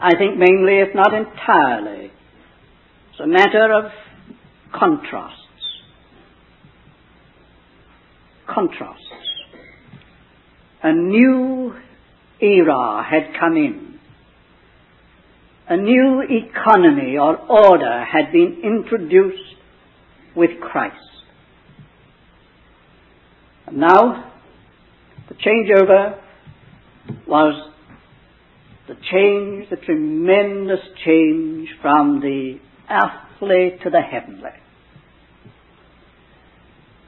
I 0.00 0.16
think 0.16 0.36
mainly, 0.36 0.80
if 0.80 0.94
not 0.94 1.14
entirely, 1.14 2.06
is 2.06 3.20
a 3.22 3.26
matter 3.26 3.72
of 3.72 3.92
contrasts. 4.72 5.32
Contrasts. 8.52 9.02
A 10.82 10.92
new 10.92 11.74
era 12.40 13.06
had 13.08 13.38
come 13.38 13.56
in. 13.56 13.98
A 15.68 15.76
new 15.76 16.22
economy 16.28 17.16
or 17.18 17.36
order 17.38 18.04
had 18.04 18.32
been 18.32 18.60
introduced 18.62 19.56
with 20.34 20.50
Christ. 20.60 20.96
And 23.66 23.78
now, 23.78 24.32
the 25.28 25.34
changeover 25.34 26.20
was 27.26 27.72
the 28.88 28.94
change, 29.10 29.68
the 29.70 29.76
tremendous 29.84 30.80
change 31.04 31.68
from 31.82 32.20
the 32.20 32.58
earthly 32.88 33.78
to 33.82 33.90
the 33.90 34.00
heavenly. 34.00 34.50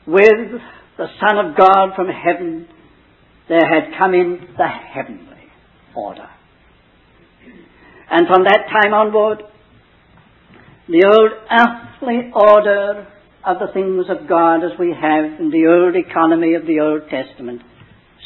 With 0.06 0.60
the 0.96 1.06
Son 1.20 1.38
of 1.38 1.56
God 1.56 1.94
from 1.94 2.08
heaven, 2.08 2.66
there 3.48 3.66
had 3.66 3.96
come 3.98 4.14
in 4.14 4.48
the 4.56 4.66
heavenly 4.66 5.48
order. 5.94 6.28
And 8.10 8.26
from 8.26 8.44
that 8.44 8.66
time 8.70 8.94
onward, 8.94 9.42
the 10.88 11.04
old 11.06 11.32
earthly 11.50 12.30
order 12.34 13.06
of 13.44 13.58
the 13.58 13.72
things 13.72 14.06
of 14.08 14.28
God 14.28 14.64
as 14.64 14.78
we 14.78 14.94
have 14.98 15.40
in 15.40 15.50
the 15.50 15.66
old 15.66 15.94
economy 15.94 16.54
of 16.54 16.66
the 16.66 16.80
Old 16.80 17.02
Testament 17.10 17.62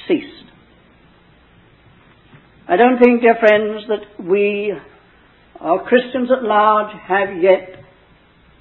ceased. 0.08 0.51
I 2.72 2.76
don't 2.76 2.98
think, 2.98 3.20
dear 3.20 3.36
friends, 3.38 3.84
that 3.88 4.24
we, 4.24 4.72
our 5.60 5.86
Christians 5.86 6.30
at 6.34 6.42
large, 6.42 6.96
have 7.06 7.36
yet 7.42 7.84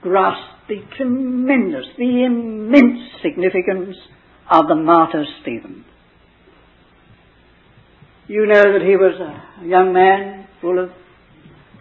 grasped 0.02 0.67
the 0.67 0.82
tremendous, 0.97 1.86
the 1.97 2.26
immense 2.26 3.00
significance 3.24 3.95
of 4.52 4.67
the 4.67 4.76
martyr 4.76 5.24
Stephen. 5.41 5.86
You 8.28 8.47
know 8.47 8.74
that 8.74 8.82
he 8.82 8.97
was 8.97 9.15
a 9.17 9.65
young 9.65 9.93
man 9.93 10.45
full 10.60 10.84
of 10.84 10.89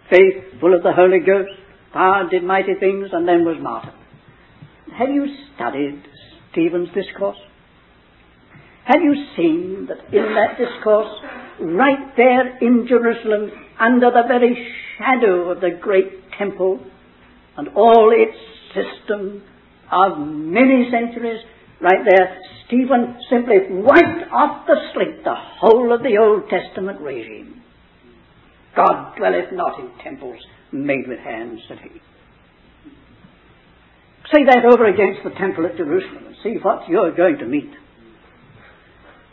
faith, 0.09 0.57
full 0.61 0.73
of 0.73 0.83
the 0.83 0.93
Holy 0.93 1.19
Ghost, 1.19 1.51
power, 1.91 2.29
did 2.29 2.45
mighty 2.45 2.75
things, 2.79 3.09
and 3.11 3.27
then 3.27 3.43
was 3.43 3.57
martyred. 3.59 3.93
Have 4.97 5.09
you 5.09 5.25
studied 5.53 6.01
Stephen's 6.53 6.87
discourse? 6.95 7.39
Have 8.85 9.01
you 9.01 9.15
seen 9.35 9.89
that 9.89 10.13
in 10.15 10.33
that 10.33 10.57
discourse, 10.57 11.09
right 11.61 12.15
there 12.17 12.57
in 12.57 12.87
Jerusalem, 12.87 13.51
under 13.79 14.11
the 14.11 14.23
very 14.27 14.55
shadow 14.97 15.51
of 15.51 15.61
the 15.61 15.71
great 15.81 16.31
temple 16.37 16.79
and 17.57 17.69
all 17.69 18.11
its 18.13 18.37
system 18.73 19.43
of 19.91 20.17
many 20.19 20.89
centuries, 20.91 21.41
right 21.81 22.05
there, 22.07 22.37
Stephen 22.67 23.17
simply 23.29 23.57
wiped 23.69 24.31
off 24.31 24.65
the 24.65 24.75
slate 24.93 25.23
the 25.23 25.35
whole 25.35 25.93
of 25.93 26.01
the 26.03 26.17
Old 26.17 26.49
Testament 26.49 27.01
regime. 27.01 27.61
God 28.75 29.15
dwelleth 29.17 29.51
not 29.51 29.79
in 29.79 29.91
temples 30.03 30.39
made 30.71 31.07
with 31.07 31.19
hands, 31.19 31.59
said 31.67 31.79
he. 31.83 31.99
Say 34.33 34.45
that 34.45 34.63
over 34.63 34.85
against 34.85 35.23
the 35.25 35.31
temple 35.31 35.65
at 35.65 35.75
Jerusalem 35.75 36.27
and 36.27 36.35
see 36.41 36.55
what 36.61 36.87
you're 36.87 37.13
going 37.13 37.37
to 37.39 37.45
meet. 37.45 37.71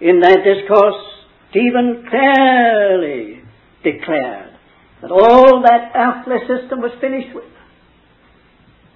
In 0.01 0.19
that 0.21 0.39
discourse, 0.43 1.08
Stephen 1.51 2.05
clearly 2.09 3.43
declared 3.83 4.55
that 5.01 5.11
all 5.11 5.63
that 5.63 5.93
earthly 5.95 6.39
system 6.47 6.81
was 6.81 6.93
finished 7.01 7.35
with. 7.35 7.45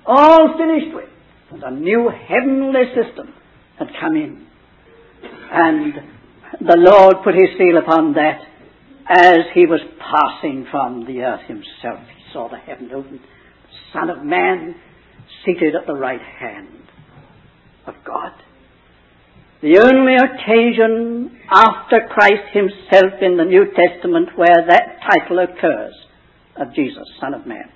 All 0.05 0.57
finished 0.59 0.95
with. 0.95 1.09
And 1.53 1.63
a 1.63 1.71
new 1.71 2.11
heavenly 2.11 2.85
system 2.95 3.33
had 3.79 3.89
come 4.01 4.17
in. 4.17 4.47
And 5.53 5.95
the 6.61 6.77
Lord 6.77 7.17
put 7.25 7.35
his 7.35 7.57
seal 7.59 7.79
upon 7.79 8.15
that 8.15 8.41
as 9.09 9.39
he 9.55 9.67
was 9.67 9.81
passing 9.99 10.67
from 10.71 11.07
the 11.07 11.23
earth 11.23 11.47
himself. 11.47 12.01
He 12.17 12.33
saw 12.33 12.49
the 12.49 12.59
heaven 12.59 12.91
open, 12.95 13.21
the 13.21 13.99
Son 13.99 14.11
of 14.11 14.25
Man 14.25 14.75
seated 15.45 15.75
at 15.75 15.87
the 15.87 15.95
right 15.95 16.21
hand 16.21 16.69
of 17.87 17.95
God. 18.05 18.33
The 19.63 19.79
only 19.79 20.17
occasion 20.17 21.39
after 21.49 22.09
Christ 22.11 22.51
himself 22.53 23.23
in 23.23 23.37
the 23.37 23.45
New 23.45 23.67
Testament 23.67 24.31
where 24.35 24.67
that 24.69 24.99
title 25.09 25.39
occurs 25.39 25.95
of 26.57 26.75
Jesus, 26.75 27.05
Son 27.21 27.33
of 27.33 27.47
Man. 27.47 27.71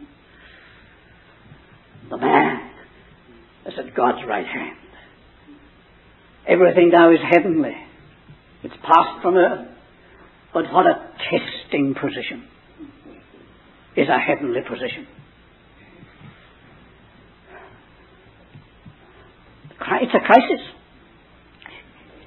The 2.11 2.17
man 2.17 2.71
is 3.67 3.75
at 3.79 3.95
God's 3.95 4.27
right 4.27 4.47
hand. 4.47 4.79
Everything 6.49 6.91
now 6.93 7.13
is 7.13 7.19
heavenly. 7.31 7.77
It's 8.65 8.75
passed 8.83 9.23
from 9.23 9.37
earth. 9.37 9.69
But 10.53 10.65
what 10.73 10.87
a 10.87 11.13
testing 11.31 11.95
position 11.95 12.49
is 13.97 14.09
a 14.09 14.19
heavenly 14.19 14.61
position. 14.69 15.07
It's 20.03 20.15
a 20.15 20.27
crisis. 20.27 20.76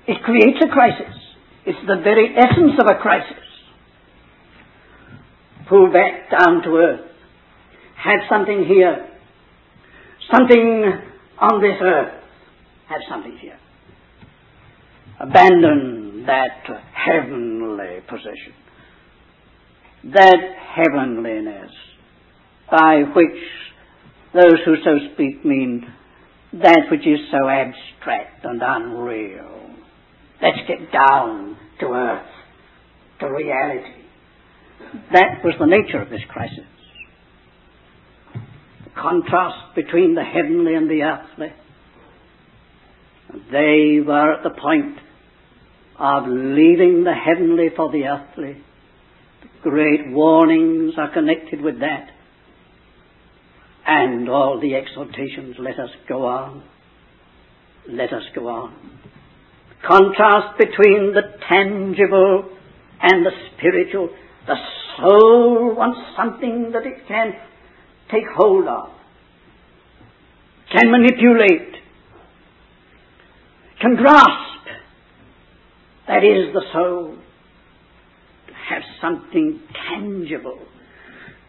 It 0.09 0.23
creates 0.23 0.57
a 0.65 0.73
crisis. 0.73 1.13
It's 1.67 1.77
the 1.85 2.01
very 2.03 2.33
essence 2.35 2.73
of 2.81 2.87
a 2.89 2.99
crisis. 2.99 3.45
Pull 5.69 5.93
back 5.93 6.31
down 6.31 6.63
to 6.63 6.69
earth. 6.77 7.11
Have 7.95 8.21
something 8.27 8.65
here. 8.67 9.07
Something 10.31 10.83
on 11.37 11.61
this 11.61 11.77
earth. 11.79 12.23
Have 12.87 13.01
something 13.07 13.37
here. 13.39 13.59
Abandon 15.19 16.23
that 16.25 16.65
heavenly 16.91 17.99
possession. 18.09 18.55
That 20.11 20.39
heavenliness 20.75 21.69
by 22.71 23.03
which 23.15 23.43
those 24.33 24.57
who 24.65 24.75
so 24.83 25.13
speak 25.13 25.45
mean 25.45 25.85
that 26.53 26.87
which 26.89 27.05
is 27.05 27.19
so 27.29 27.47
abstract 27.47 28.43
and 28.43 28.59
unreal. 28.65 29.68
Let's 30.41 30.57
get 30.67 30.91
down 30.91 31.57
to 31.79 31.85
earth, 31.87 32.27
to 33.19 33.27
reality. 33.27 34.03
That 35.13 35.43
was 35.43 35.55
the 35.59 35.65
nature 35.65 36.01
of 36.01 36.09
this 36.09 36.21
crisis. 36.29 36.65
The 38.85 38.89
contrast 38.99 39.75
between 39.75 40.15
the 40.15 40.23
heavenly 40.23 40.75
and 40.75 40.89
the 40.89 41.03
earthly. 41.03 41.53
They 43.51 43.99
were 44.05 44.33
at 44.33 44.43
the 44.43 44.59
point 44.59 44.97
of 45.99 46.23
leaving 46.27 47.03
the 47.03 47.13
heavenly 47.13 47.67
for 47.75 47.91
the 47.91 48.05
earthly. 48.05 48.63
The 49.41 49.69
great 49.69 50.09
warnings 50.09 50.93
are 50.97 51.13
connected 51.13 51.61
with 51.61 51.79
that 51.81 52.09
and 53.89 54.29
all 54.29 54.59
the 54.61 54.75
exhortations, 54.75 55.55
let 55.57 55.79
us 55.79 55.89
go 56.07 56.25
on. 56.25 56.63
Let 57.89 58.13
us 58.13 58.21
go 58.35 58.47
on. 58.47 58.99
Contrast 59.85 60.57
between 60.57 61.13
the 61.13 61.21
tangible 61.47 62.49
and 63.01 63.25
the 63.25 63.31
spiritual. 63.51 64.09
The 64.45 64.55
soul 64.97 65.75
wants 65.75 65.99
something 66.17 66.71
that 66.73 66.85
it 66.85 67.07
can 67.07 67.33
take 68.11 68.25
hold 68.35 68.67
of, 68.67 68.89
can 70.71 70.91
manipulate, 70.91 71.75
can 73.79 73.95
grasp. 73.95 74.67
That 76.07 76.23
is 76.23 76.53
the 76.53 76.63
soul. 76.73 77.15
To 78.47 78.53
have 78.53 78.81
something 78.99 79.61
tangible. 79.87 80.59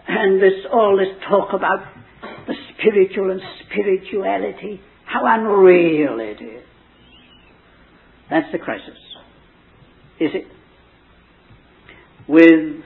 And 0.07 0.41
this, 0.41 0.67
all 0.73 0.97
this 0.97 1.17
talk 1.29 1.53
about 1.53 1.87
the 2.47 2.55
spiritual 2.75 3.31
and 3.31 3.41
spirituality, 3.65 4.81
how 5.07 5.23
unreal 5.25 6.21
it 6.21 6.43
is. 6.43 6.70
That's 8.31 8.51
the 8.53 8.59
crisis. 8.59 8.99
Is 10.21 10.31
it? 10.35 10.45
With 12.29 12.85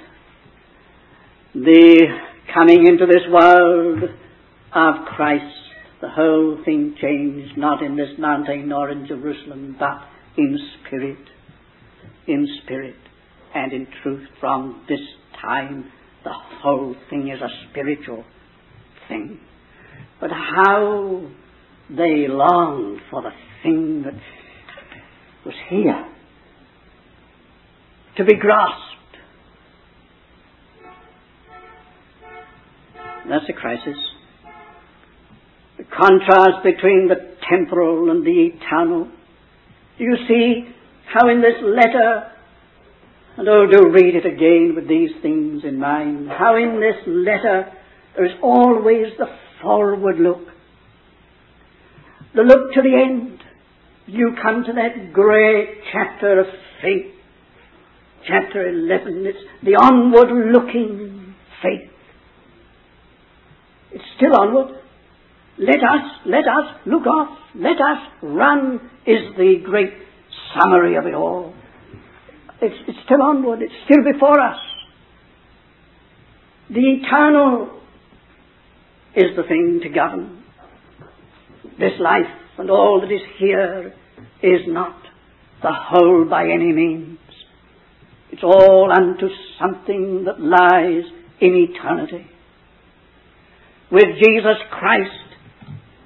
the 1.54 2.06
coming 2.52 2.86
into 2.86 3.06
this 3.06 3.22
world 3.30 4.02
of 4.74 4.94
Christ, 5.14 5.44
the 6.00 6.08
whole 6.08 6.58
thing 6.64 6.96
changed, 7.00 7.58
not 7.58 7.82
in 7.82 7.96
this 7.96 8.18
mountain 8.18 8.68
nor 8.68 8.90
in 8.90 9.06
Jerusalem, 9.06 9.76
but 9.78 9.98
in 10.36 10.58
spirit, 10.80 11.18
in 12.26 12.46
spirit 12.62 12.96
and 13.54 13.72
in 13.72 13.86
truth. 14.02 14.26
From 14.40 14.84
this 14.88 15.00
time, 15.40 15.90
the 16.24 16.32
whole 16.32 16.94
thing 17.10 17.28
is 17.28 17.40
a 17.40 17.70
spiritual 17.70 18.24
thing. 19.08 19.40
But 20.20 20.30
how 20.30 21.28
they 21.90 22.26
longed 22.28 23.00
for 23.10 23.22
the 23.22 23.30
thing 23.62 24.02
that 24.04 24.14
was 25.44 25.54
here 25.68 26.08
to 28.16 28.24
be 28.24 28.36
grasped. 28.36 28.94
That's 33.28 33.44
a 33.48 33.52
crisis. 33.52 33.96
The 35.78 35.84
contrast 35.84 36.62
between 36.62 37.08
the 37.08 37.36
temporal 37.48 38.10
and 38.10 38.24
the 38.24 38.50
eternal. 38.54 39.08
You 39.98 40.16
see 40.28 40.64
how 41.12 41.28
in 41.28 41.40
this 41.40 41.60
letter, 41.62 42.30
and 43.36 43.48
oh, 43.48 43.66
do 43.70 43.90
read 43.90 44.14
it 44.14 44.26
again 44.26 44.72
with 44.74 44.88
these 44.88 45.10
things 45.22 45.62
in 45.64 45.78
mind, 45.78 46.28
how 46.28 46.56
in 46.56 46.80
this 46.80 46.96
letter 47.06 47.72
there's 48.16 48.38
always 48.42 49.06
the 49.18 49.26
forward 49.62 50.18
look. 50.18 50.46
The 52.34 52.42
look 52.42 52.72
to 52.74 52.82
the 52.82 52.94
end. 52.94 53.33
You 54.06 54.36
come 54.42 54.64
to 54.64 54.72
that 54.74 55.12
great 55.12 55.80
chapter 55.92 56.40
of 56.40 56.46
faith. 56.82 57.12
Chapter 58.26 58.68
11. 58.68 59.24
It's 59.26 59.38
the 59.62 59.72
onward 59.72 60.52
looking 60.52 61.34
faith. 61.62 61.90
It's 63.92 64.04
still 64.16 64.36
onward. 64.38 64.80
Let 65.58 65.76
us, 65.76 66.10
let 66.26 66.40
us 66.40 66.80
look 66.86 67.06
off. 67.06 67.38
Let 67.54 67.76
us 67.76 67.98
run 68.22 68.90
is 69.06 69.36
the 69.36 69.56
great 69.64 69.92
summary 70.54 70.96
of 70.96 71.06
it 71.06 71.14
all. 71.14 71.54
It's, 72.60 72.74
it's 72.88 72.98
still 73.04 73.22
onward. 73.22 73.60
It's 73.62 73.72
still 73.84 74.12
before 74.12 74.40
us. 74.40 74.58
The 76.70 76.80
eternal 76.80 77.80
is 79.14 79.36
the 79.36 79.42
thing 79.44 79.80
to 79.82 79.88
govern. 79.90 80.42
This 81.78 81.92
life 82.00 82.43
and 82.58 82.70
all 82.70 83.00
that 83.00 83.12
is 83.12 83.22
here 83.38 83.94
is 84.42 84.60
not 84.66 84.96
the 85.62 85.72
whole 85.72 86.26
by 86.28 86.44
any 86.44 86.72
means. 86.72 87.18
It's 88.30 88.42
all 88.42 88.90
unto 88.94 89.28
something 89.58 90.24
that 90.24 90.40
lies 90.40 91.04
in 91.40 91.68
eternity. 91.70 92.26
With 93.90 94.06
Jesus 94.22 94.56
Christ, 94.70 95.10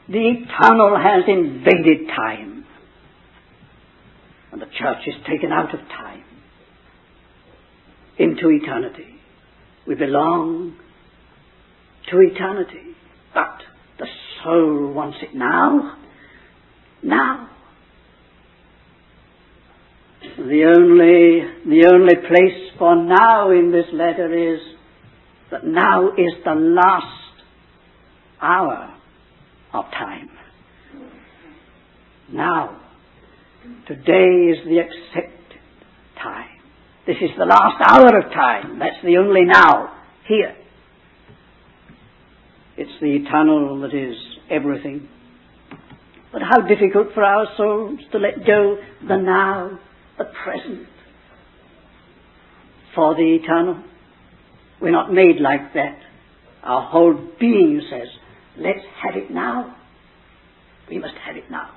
the 0.09 0.19
eternal 0.19 0.97
has 0.97 1.25
invaded 1.27 2.09
time. 2.09 2.65
And 4.53 4.61
the 4.61 4.67
church 4.67 5.07
is 5.07 5.15
taken 5.29 5.53
out 5.53 5.75
of 5.75 5.81
time 5.81 6.25
into 8.19 8.51
eternity. 8.51 9.21
We 9.87 9.95
belong 9.95 10.77
to 12.11 12.19
eternity. 12.21 12.95
But 13.35 13.59
the 13.99 14.07
soul 14.43 14.93
wants 14.93 15.19
it 15.23 15.35
now. 15.35 15.97
Now. 17.09 17.49
The 20.37 20.75
only, 20.77 21.41
the 21.65 21.91
only 21.91 22.15
place 22.17 22.73
for 22.79 22.95
now 22.97 23.51
in 23.51 23.73
this 23.73 23.87
letter 23.95 24.55
is 24.55 24.61
that 25.51 25.65
now 25.65 26.09
is 26.11 26.35
the 26.45 26.55
last 26.55 27.33
hour 28.43 28.95
of 29.73 29.85
time. 29.87 30.29
Now. 32.31 32.83
Today 33.87 34.53
is 34.53 34.65
the 34.67 34.79
accepted 34.79 35.61
time. 36.23 36.61
This 37.07 37.17
is 37.23 37.31
the 37.39 37.47
last 37.47 37.81
hour 37.81 38.19
of 38.19 38.33
time. 38.33 38.79
That's 38.79 39.03
the 39.03 39.17
only 39.17 39.45
now. 39.45 39.95
Here. 40.27 40.55
It's 42.77 42.93
the 43.01 43.17
eternal 43.17 43.81
that 43.81 43.95
is 43.95 44.15
everything. 44.51 45.09
But 46.33 46.43
how 46.43 46.61
difficult 46.67 47.15
for 47.15 47.25
our 47.25 47.47
souls 47.57 48.01
to 48.13 48.19
let 48.19 48.47
go 48.47 48.77
the 49.07 49.17
now, 49.17 49.79
the 50.19 50.25
present, 50.45 50.89
for 52.95 53.15
the 53.15 53.39
eternal. 53.43 53.83
We're 54.81 54.91
not 54.91 55.13
made 55.13 55.41
like 55.41 55.73
that. 55.75 55.99
Our 56.63 56.83
whole 56.91 57.15
being 57.41 57.81
says, 57.91 58.09
let's 58.59 58.85
have 59.03 59.17
it 59.17 59.31
now. 59.31 59.77
We 60.91 60.99
must 60.99 61.15
have 61.27 61.37
it 61.37 61.51
now. 61.51 61.71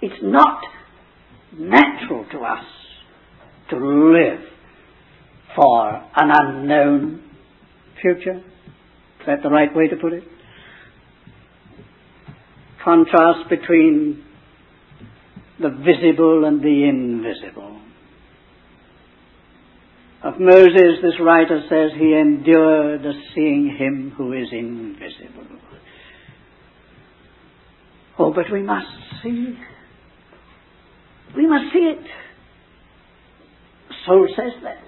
It's 0.00 0.22
not 0.22 0.60
natural 1.58 2.26
to 2.32 2.38
us 2.40 2.64
to 3.70 3.76
live 3.76 4.40
for 5.54 5.88
an 6.16 6.30
unknown 6.38 7.22
future. 8.00 8.36
Is 8.36 9.26
that 9.26 9.42
the 9.42 9.50
right 9.50 9.74
way 9.74 9.88
to 9.88 9.96
put 9.96 10.12
it? 10.12 10.22
Contrast 12.86 13.50
between 13.50 14.22
the 15.60 15.70
visible 15.70 16.44
and 16.44 16.62
the 16.62 16.84
invisible. 16.88 17.80
Of 20.22 20.34
Moses, 20.38 21.02
this 21.02 21.18
writer 21.20 21.62
says 21.68 21.98
he 21.98 22.14
endured 22.14 23.04
as 23.04 23.16
seeing 23.34 23.76
him 23.76 24.12
who 24.16 24.32
is 24.32 24.46
invisible. 24.52 25.46
Oh, 28.20 28.32
but 28.32 28.44
we 28.52 28.62
must 28.62 28.86
see. 29.20 29.58
We 31.36 31.48
must 31.48 31.72
see 31.72 31.90
it. 31.90 32.06
The 33.88 33.94
soul 34.06 34.28
says 34.36 34.62
that. 34.62 34.78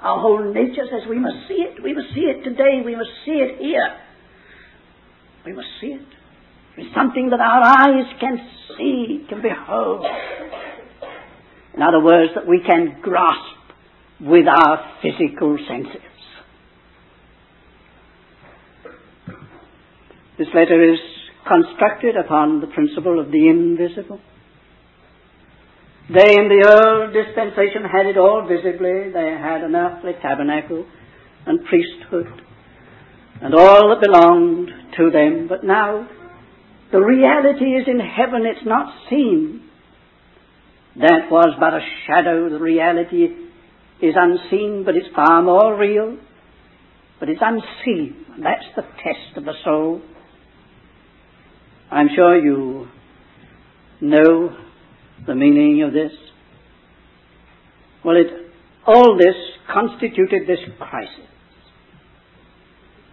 Our 0.00 0.20
whole 0.20 0.52
nature 0.52 0.84
says 0.90 1.08
we 1.08 1.18
must 1.18 1.48
see 1.48 1.54
it. 1.54 1.82
We 1.82 1.94
must 1.94 2.08
see 2.14 2.20
it 2.20 2.44
today. 2.44 2.82
We 2.84 2.94
must 2.94 3.10
see 3.24 3.32
it 3.32 3.58
here. 3.60 3.96
We 5.46 5.54
must 5.54 5.68
see 5.80 5.86
it. 5.86 6.06
It's 6.76 6.94
something 6.94 7.30
that 7.30 7.40
our 7.40 7.62
eyes 7.62 8.06
can 8.20 8.38
see, 8.76 9.24
can 9.28 9.40
behold. 9.40 10.04
In 11.74 11.82
other 11.82 12.02
words, 12.02 12.32
that 12.34 12.46
we 12.46 12.62
can 12.66 13.00
grasp 13.00 13.56
with 14.20 14.46
our 14.46 14.92
physical 15.02 15.58
senses. 15.68 16.02
This 20.38 20.48
letter 20.54 20.92
is 20.92 20.98
constructed 21.48 22.16
upon 22.16 22.60
the 22.60 22.66
principle 22.66 23.20
of 23.20 23.30
the 23.30 23.48
invisible. 23.48 24.20
They 26.08 26.36
in 26.36 26.48
the 26.48 26.62
old 26.68 27.12
dispensation 27.12 27.82
had 27.90 28.06
it 28.06 28.18
all 28.18 28.46
visibly. 28.46 29.10
They 29.12 29.36
had 29.40 29.62
an 29.62 29.74
earthly 29.74 30.12
tabernacle 30.20 30.86
and 31.46 31.64
priesthood 31.64 32.26
and 33.40 33.54
all 33.54 33.90
that 33.90 34.00
belonged 34.02 34.70
to 34.96 35.10
them. 35.10 35.48
But 35.48 35.64
now 35.64 36.08
the 36.92 37.00
reality 37.00 37.64
is 37.64 37.86
in 37.86 38.00
heaven. 38.00 38.44
It's 38.44 38.66
not 38.66 38.92
seen. 39.10 39.62
That 40.96 41.30
was 41.30 41.54
but 41.58 41.74
a 41.74 41.80
shadow. 42.06 42.48
The 42.48 42.58
reality 42.58 43.26
is 44.00 44.14
unseen, 44.16 44.82
but 44.84 44.96
it's 44.96 45.14
far 45.14 45.42
more 45.42 45.76
real. 45.76 46.16
But 47.18 47.28
it's 47.28 47.42
unseen. 47.42 48.26
That's 48.42 48.64
the 48.76 48.82
test 48.82 49.36
of 49.36 49.44
the 49.44 49.54
soul. 49.64 50.00
I'm 51.90 52.08
sure 52.14 52.38
you 52.38 52.88
know 54.00 54.56
the 55.26 55.34
meaning 55.34 55.82
of 55.82 55.92
this? 55.92 56.12
Well, 58.04 58.16
it, 58.16 58.26
all 58.86 59.16
this 59.16 59.34
constituted 59.72 60.46
this 60.46 60.58
crisis 60.78 61.26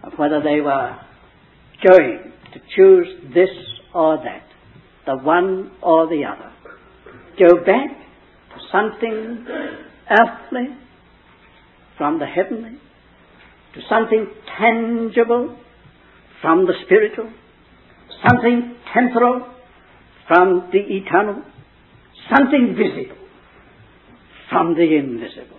of 0.02 0.12
whether 0.16 0.40
they 0.42 0.60
were 0.60 0.96
going 1.86 2.32
to 2.54 2.60
choose 2.74 3.34
this 3.34 3.50
or 3.94 4.16
that, 4.18 4.46
the 5.06 5.16
one 5.22 5.72
or 5.82 6.08
the 6.08 6.22
other. 6.24 6.52
Go 7.38 7.56
back 7.64 7.90
to 7.90 8.60
something 8.72 9.46
earthly 10.10 10.68
from 11.98 12.18
the 12.18 12.26
heavenly, 12.26 12.78
to 13.74 13.80
something 13.88 14.26
tangible 14.58 15.56
from 16.40 16.66
the 16.66 16.74
spiritual, 16.84 17.30
something 18.28 18.76
temporal 18.92 19.46
from 20.28 20.70
the 20.72 20.78
eternal, 20.78 21.42
something 22.34 22.76
visible 22.76 23.16
from 24.50 24.74
the 24.74 24.96
invisible. 24.96 25.58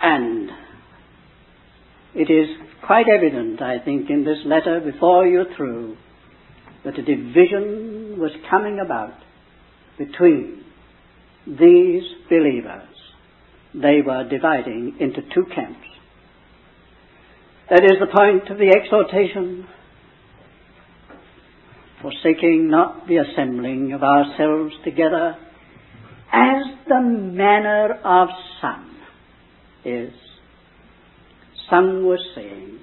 And 0.00 0.50
it 2.18 2.30
is 2.30 2.48
quite 2.84 3.06
evident, 3.08 3.62
I 3.62 3.78
think, 3.78 4.10
in 4.10 4.24
this 4.24 4.38
letter 4.44 4.80
before 4.80 5.26
you're 5.26 5.54
through, 5.56 5.96
that 6.84 6.98
a 6.98 7.02
division 7.02 8.16
was 8.18 8.32
coming 8.50 8.80
about 8.84 9.14
between 9.96 10.64
these 11.46 12.02
believers. 12.28 12.88
They 13.72 14.00
were 14.04 14.28
dividing 14.28 14.96
into 14.98 15.22
two 15.32 15.44
camps. 15.54 15.86
That 17.70 17.84
is 17.84 17.98
the 18.00 18.06
point 18.06 18.50
of 18.50 18.58
the 18.58 18.74
exhortation 18.76 19.68
forsaking 22.02 22.68
not 22.68 23.06
the 23.06 23.16
assembling 23.16 23.92
of 23.92 24.02
ourselves 24.02 24.74
together, 24.84 25.36
as 26.32 26.62
the 26.86 27.00
manner 27.00 27.94
of 28.04 28.28
some 28.60 28.96
is. 29.84 30.12
Some 31.70 32.06
were 32.06 32.18
saying, 32.34 32.80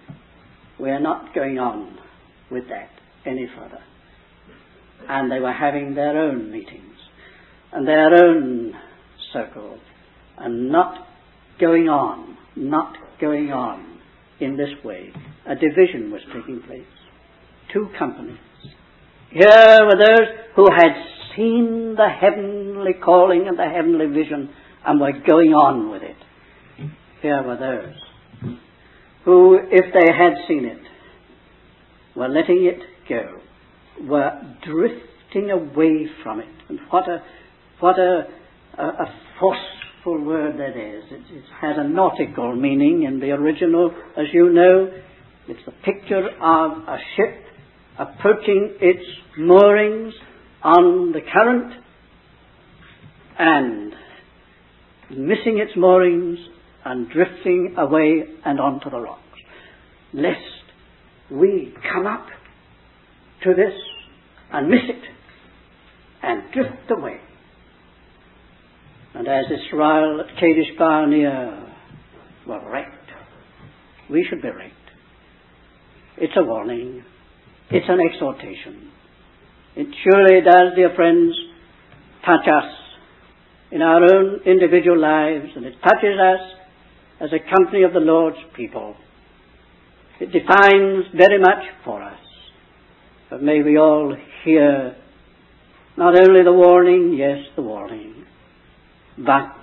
we 0.79 0.89
are 0.89 0.99
not 0.99 1.33
going 1.33 1.57
on 1.57 1.97
with 2.51 2.65
that 2.69 2.89
any 3.25 3.47
further. 3.55 3.81
And 5.07 5.31
they 5.31 5.39
were 5.39 5.53
having 5.53 5.95
their 5.95 6.17
own 6.17 6.51
meetings 6.51 6.95
and 7.71 7.87
their 7.87 8.13
own 8.13 8.73
circle 9.33 9.79
and 10.37 10.71
not 10.71 11.07
going 11.59 11.89
on, 11.89 12.37
not 12.55 12.95
going 13.19 13.51
on 13.51 13.99
in 14.39 14.57
this 14.57 14.69
way. 14.83 15.09
A 15.47 15.55
division 15.55 16.11
was 16.11 16.21
taking 16.27 16.61
place. 16.61 16.83
Two 17.73 17.89
companies. 17.97 18.37
Here 19.31 19.79
were 19.81 19.97
those 19.97 20.27
who 20.55 20.67
had 20.71 20.93
seen 21.35 21.95
the 21.97 22.07
heavenly 22.07 22.93
calling 23.03 23.47
and 23.47 23.57
the 23.57 23.65
heavenly 23.65 24.07
vision 24.07 24.49
and 24.85 24.99
were 24.99 25.13
going 25.25 25.51
on 25.51 25.91
with 25.91 26.03
it. 26.03 26.15
Here 27.21 27.41
were 27.43 27.57
those 27.57 27.95
who, 29.25 29.59
if 29.71 29.93
they 29.93 30.13
had 30.13 30.33
seen 30.47 30.65
it, 30.65 30.81
were 32.15 32.29
letting 32.29 32.63
it 32.65 32.79
go, 33.09 33.41
were 34.07 34.31
drifting 34.63 35.51
away 35.51 36.07
from 36.23 36.39
it. 36.39 36.47
And 36.69 36.79
what 36.89 37.09
a, 37.09 37.23
what 37.79 37.99
a, 37.99 38.27
a, 38.77 38.83
a 38.83 39.05
forceful 39.39 40.23
word 40.23 40.57
that 40.59 40.77
is. 40.77 41.03
It, 41.11 41.35
it 41.35 41.43
has 41.59 41.75
a 41.77 41.87
nautical 41.87 42.55
meaning 42.55 43.03
in 43.03 43.19
the 43.19 43.31
original, 43.31 43.91
as 44.15 44.25
you 44.31 44.53
know. 44.53 44.91
It's 45.47 45.65
the 45.65 45.73
picture 45.83 46.27
of 46.41 46.71
a 46.87 46.97
ship 47.15 47.45
approaching 47.97 48.75
its 48.79 49.03
moorings 49.37 50.13
on 50.63 51.11
the 51.11 51.21
current 51.21 51.73
and 53.37 53.93
missing 55.09 55.59
its 55.59 55.71
moorings 55.75 56.39
and 56.85 57.09
drifting 57.09 57.75
away 57.77 58.23
and 58.45 58.59
onto 58.59 58.89
the 58.89 58.99
rocks. 58.99 59.21
Lest 60.13 60.37
we 61.31 61.73
come 61.91 62.05
up 62.05 62.27
to 63.43 63.53
this 63.55 63.73
and 64.51 64.69
miss 64.69 64.81
it 64.87 65.03
and 66.21 66.43
drift 66.53 66.91
away. 66.91 67.19
And 69.15 69.27
as 69.27 69.45
Israel 69.45 70.21
at 70.21 70.35
Kadesh 70.35 70.77
Barnea 70.77 71.75
were 72.47 72.71
wrecked, 72.71 72.91
we 74.09 74.25
should 74.29 74.41
be 74.41 74.49
wrecked. 74.49 74.73
It's 76.17 76.33
a 76.37 76.43
warning. 76.43 77.03
It's 77.71 77.85
an 77.89 77.99
exhortation. 77.99 78.91
It 79.75 79.87
surely 80.03 80.41
does, 80.41 80.75
dear 80.75 80.93
friends, 80.95 81.33
touch 82.25 82.47
us 82.47 82.71
in 83.71 83.81
our 83.81 84.03
own 84.03 84.41
individual 84.45 84.99
lives, 84.99 85.49
and 85.55 85.65
it 85.65 85.73
touches 85.83 86.17
us 86.19 86.39
as 87.19 87.29
a 87.31 87.55
company 87.57 87.83
of 87.83 87.93
the 87.93 87.99
Lord's 87.99 88.37
people. 88.55 88.95
It 90.19 90.31
defines 90.31 91.05
very 91.15 91.39
much 91.39 91.63
for 91.83 92.01
us. 92.01 92.19
But 93.29 93.41
may 93.41 93.61
we 93.61 93.77
all 93.77 94.15
hear 94.43 94.95
not 95.97 96.17
only 96.19 96.43
the 96.43 96.53
warning, 96.53 97.15
yes, 97.17 97.45
the 97.55 97.61
warning, 97.61 98.25
but 99.17 99.55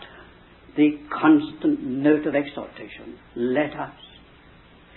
the 0.76 0.98
constant 1.20 1.82
note 1.82 2.26
of 2.26 2.34
exhortation. 2.34 3.18
Let 3.36 3.78
us 3.78 3.94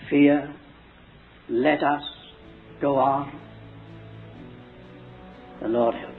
fear, 0.08 0.54
let 1.48 1.82
us 1.82 2.02
go 2.80 2.96
on. 2.96 3.40
The 5.60 5.68
Lord 5.68 5.94
help 5.94 6.15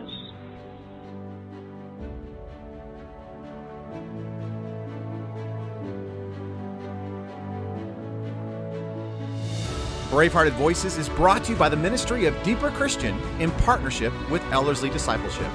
Bravehearted 10.10 10.54
Voices 10.54 10.98
is 10.98 11.10
brought 11.10 11.43
to 11.43 11.52
you 11.52 11.58
by 11.58 11.70
the 11.70 11.76
Ministry 11.76 12.26
of 12.26 12.43
Deeper 12.43 12.72
Christian 12.72 13.20
in 13.39 13.52
partnership 13.52 14.13
with 14.30 14.41
Ellerslie 14.52 14.89
Discipleship. 14.89 15.52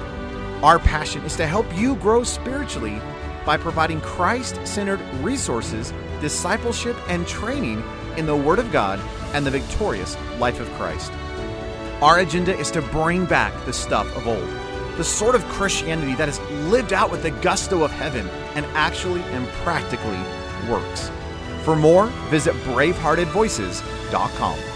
Our 0.61 0.79
passion 0.79 1.23
is 1.23 1.35
to 1.37 1.47
help 1.47 1.65
you 1.75 1.95
grow 1.95 2.23
spiritually 2.23 3.01
by 3.45 3.57
providing 3.57 3.99
Christ 4.01 4.59
centered 4.65 5.01
resources 5.21 5.91
discipleship, 6.23 6.95
and 7.09 7.27
training 7.27 7.83
in 8.15 8.25
the 8.25 8.35
Word 8.35 8.57
of 8.57 8.71
God 8.71 8.97
and 9.33 9.45
the 9.45 9.51
victorious 9.51 10.15
life 10.39 10.61
of 10.61 10.71
Christ. 10.75 11.11
Our 12.01 12.19
agenda 12.19 12.57
is 12.57 12.71
to 12.71 12.81
bring 12.81 13.25
back 13.25 13.53
the 13.65 13.73
stuff 13.73 14.07
of 14.15 14.25
old, 14.25 14.47
the 14.97 15.03
sort 15.03 15.35
of 15.35 15.43
Christianity 15.49 16.15
that 16.15 16.29
is 16.29 16.39
lived 16.71 16.93
out 16.93 17.11
with 17.11 17.23
the 17.23 17.31
gusto 17.31 17.83
of 17.83 17.91
heaven 17.91 18.29
and 18.55 18.65
actually 18.67 19.21
and 19.23 19.45
practically 19.65 20.17
works. 20.71 21.11
For 21.63 21.75
more, 21.75 22.07
visit 22.29 22.53
braveheartedvoices.com. 22.65 24.72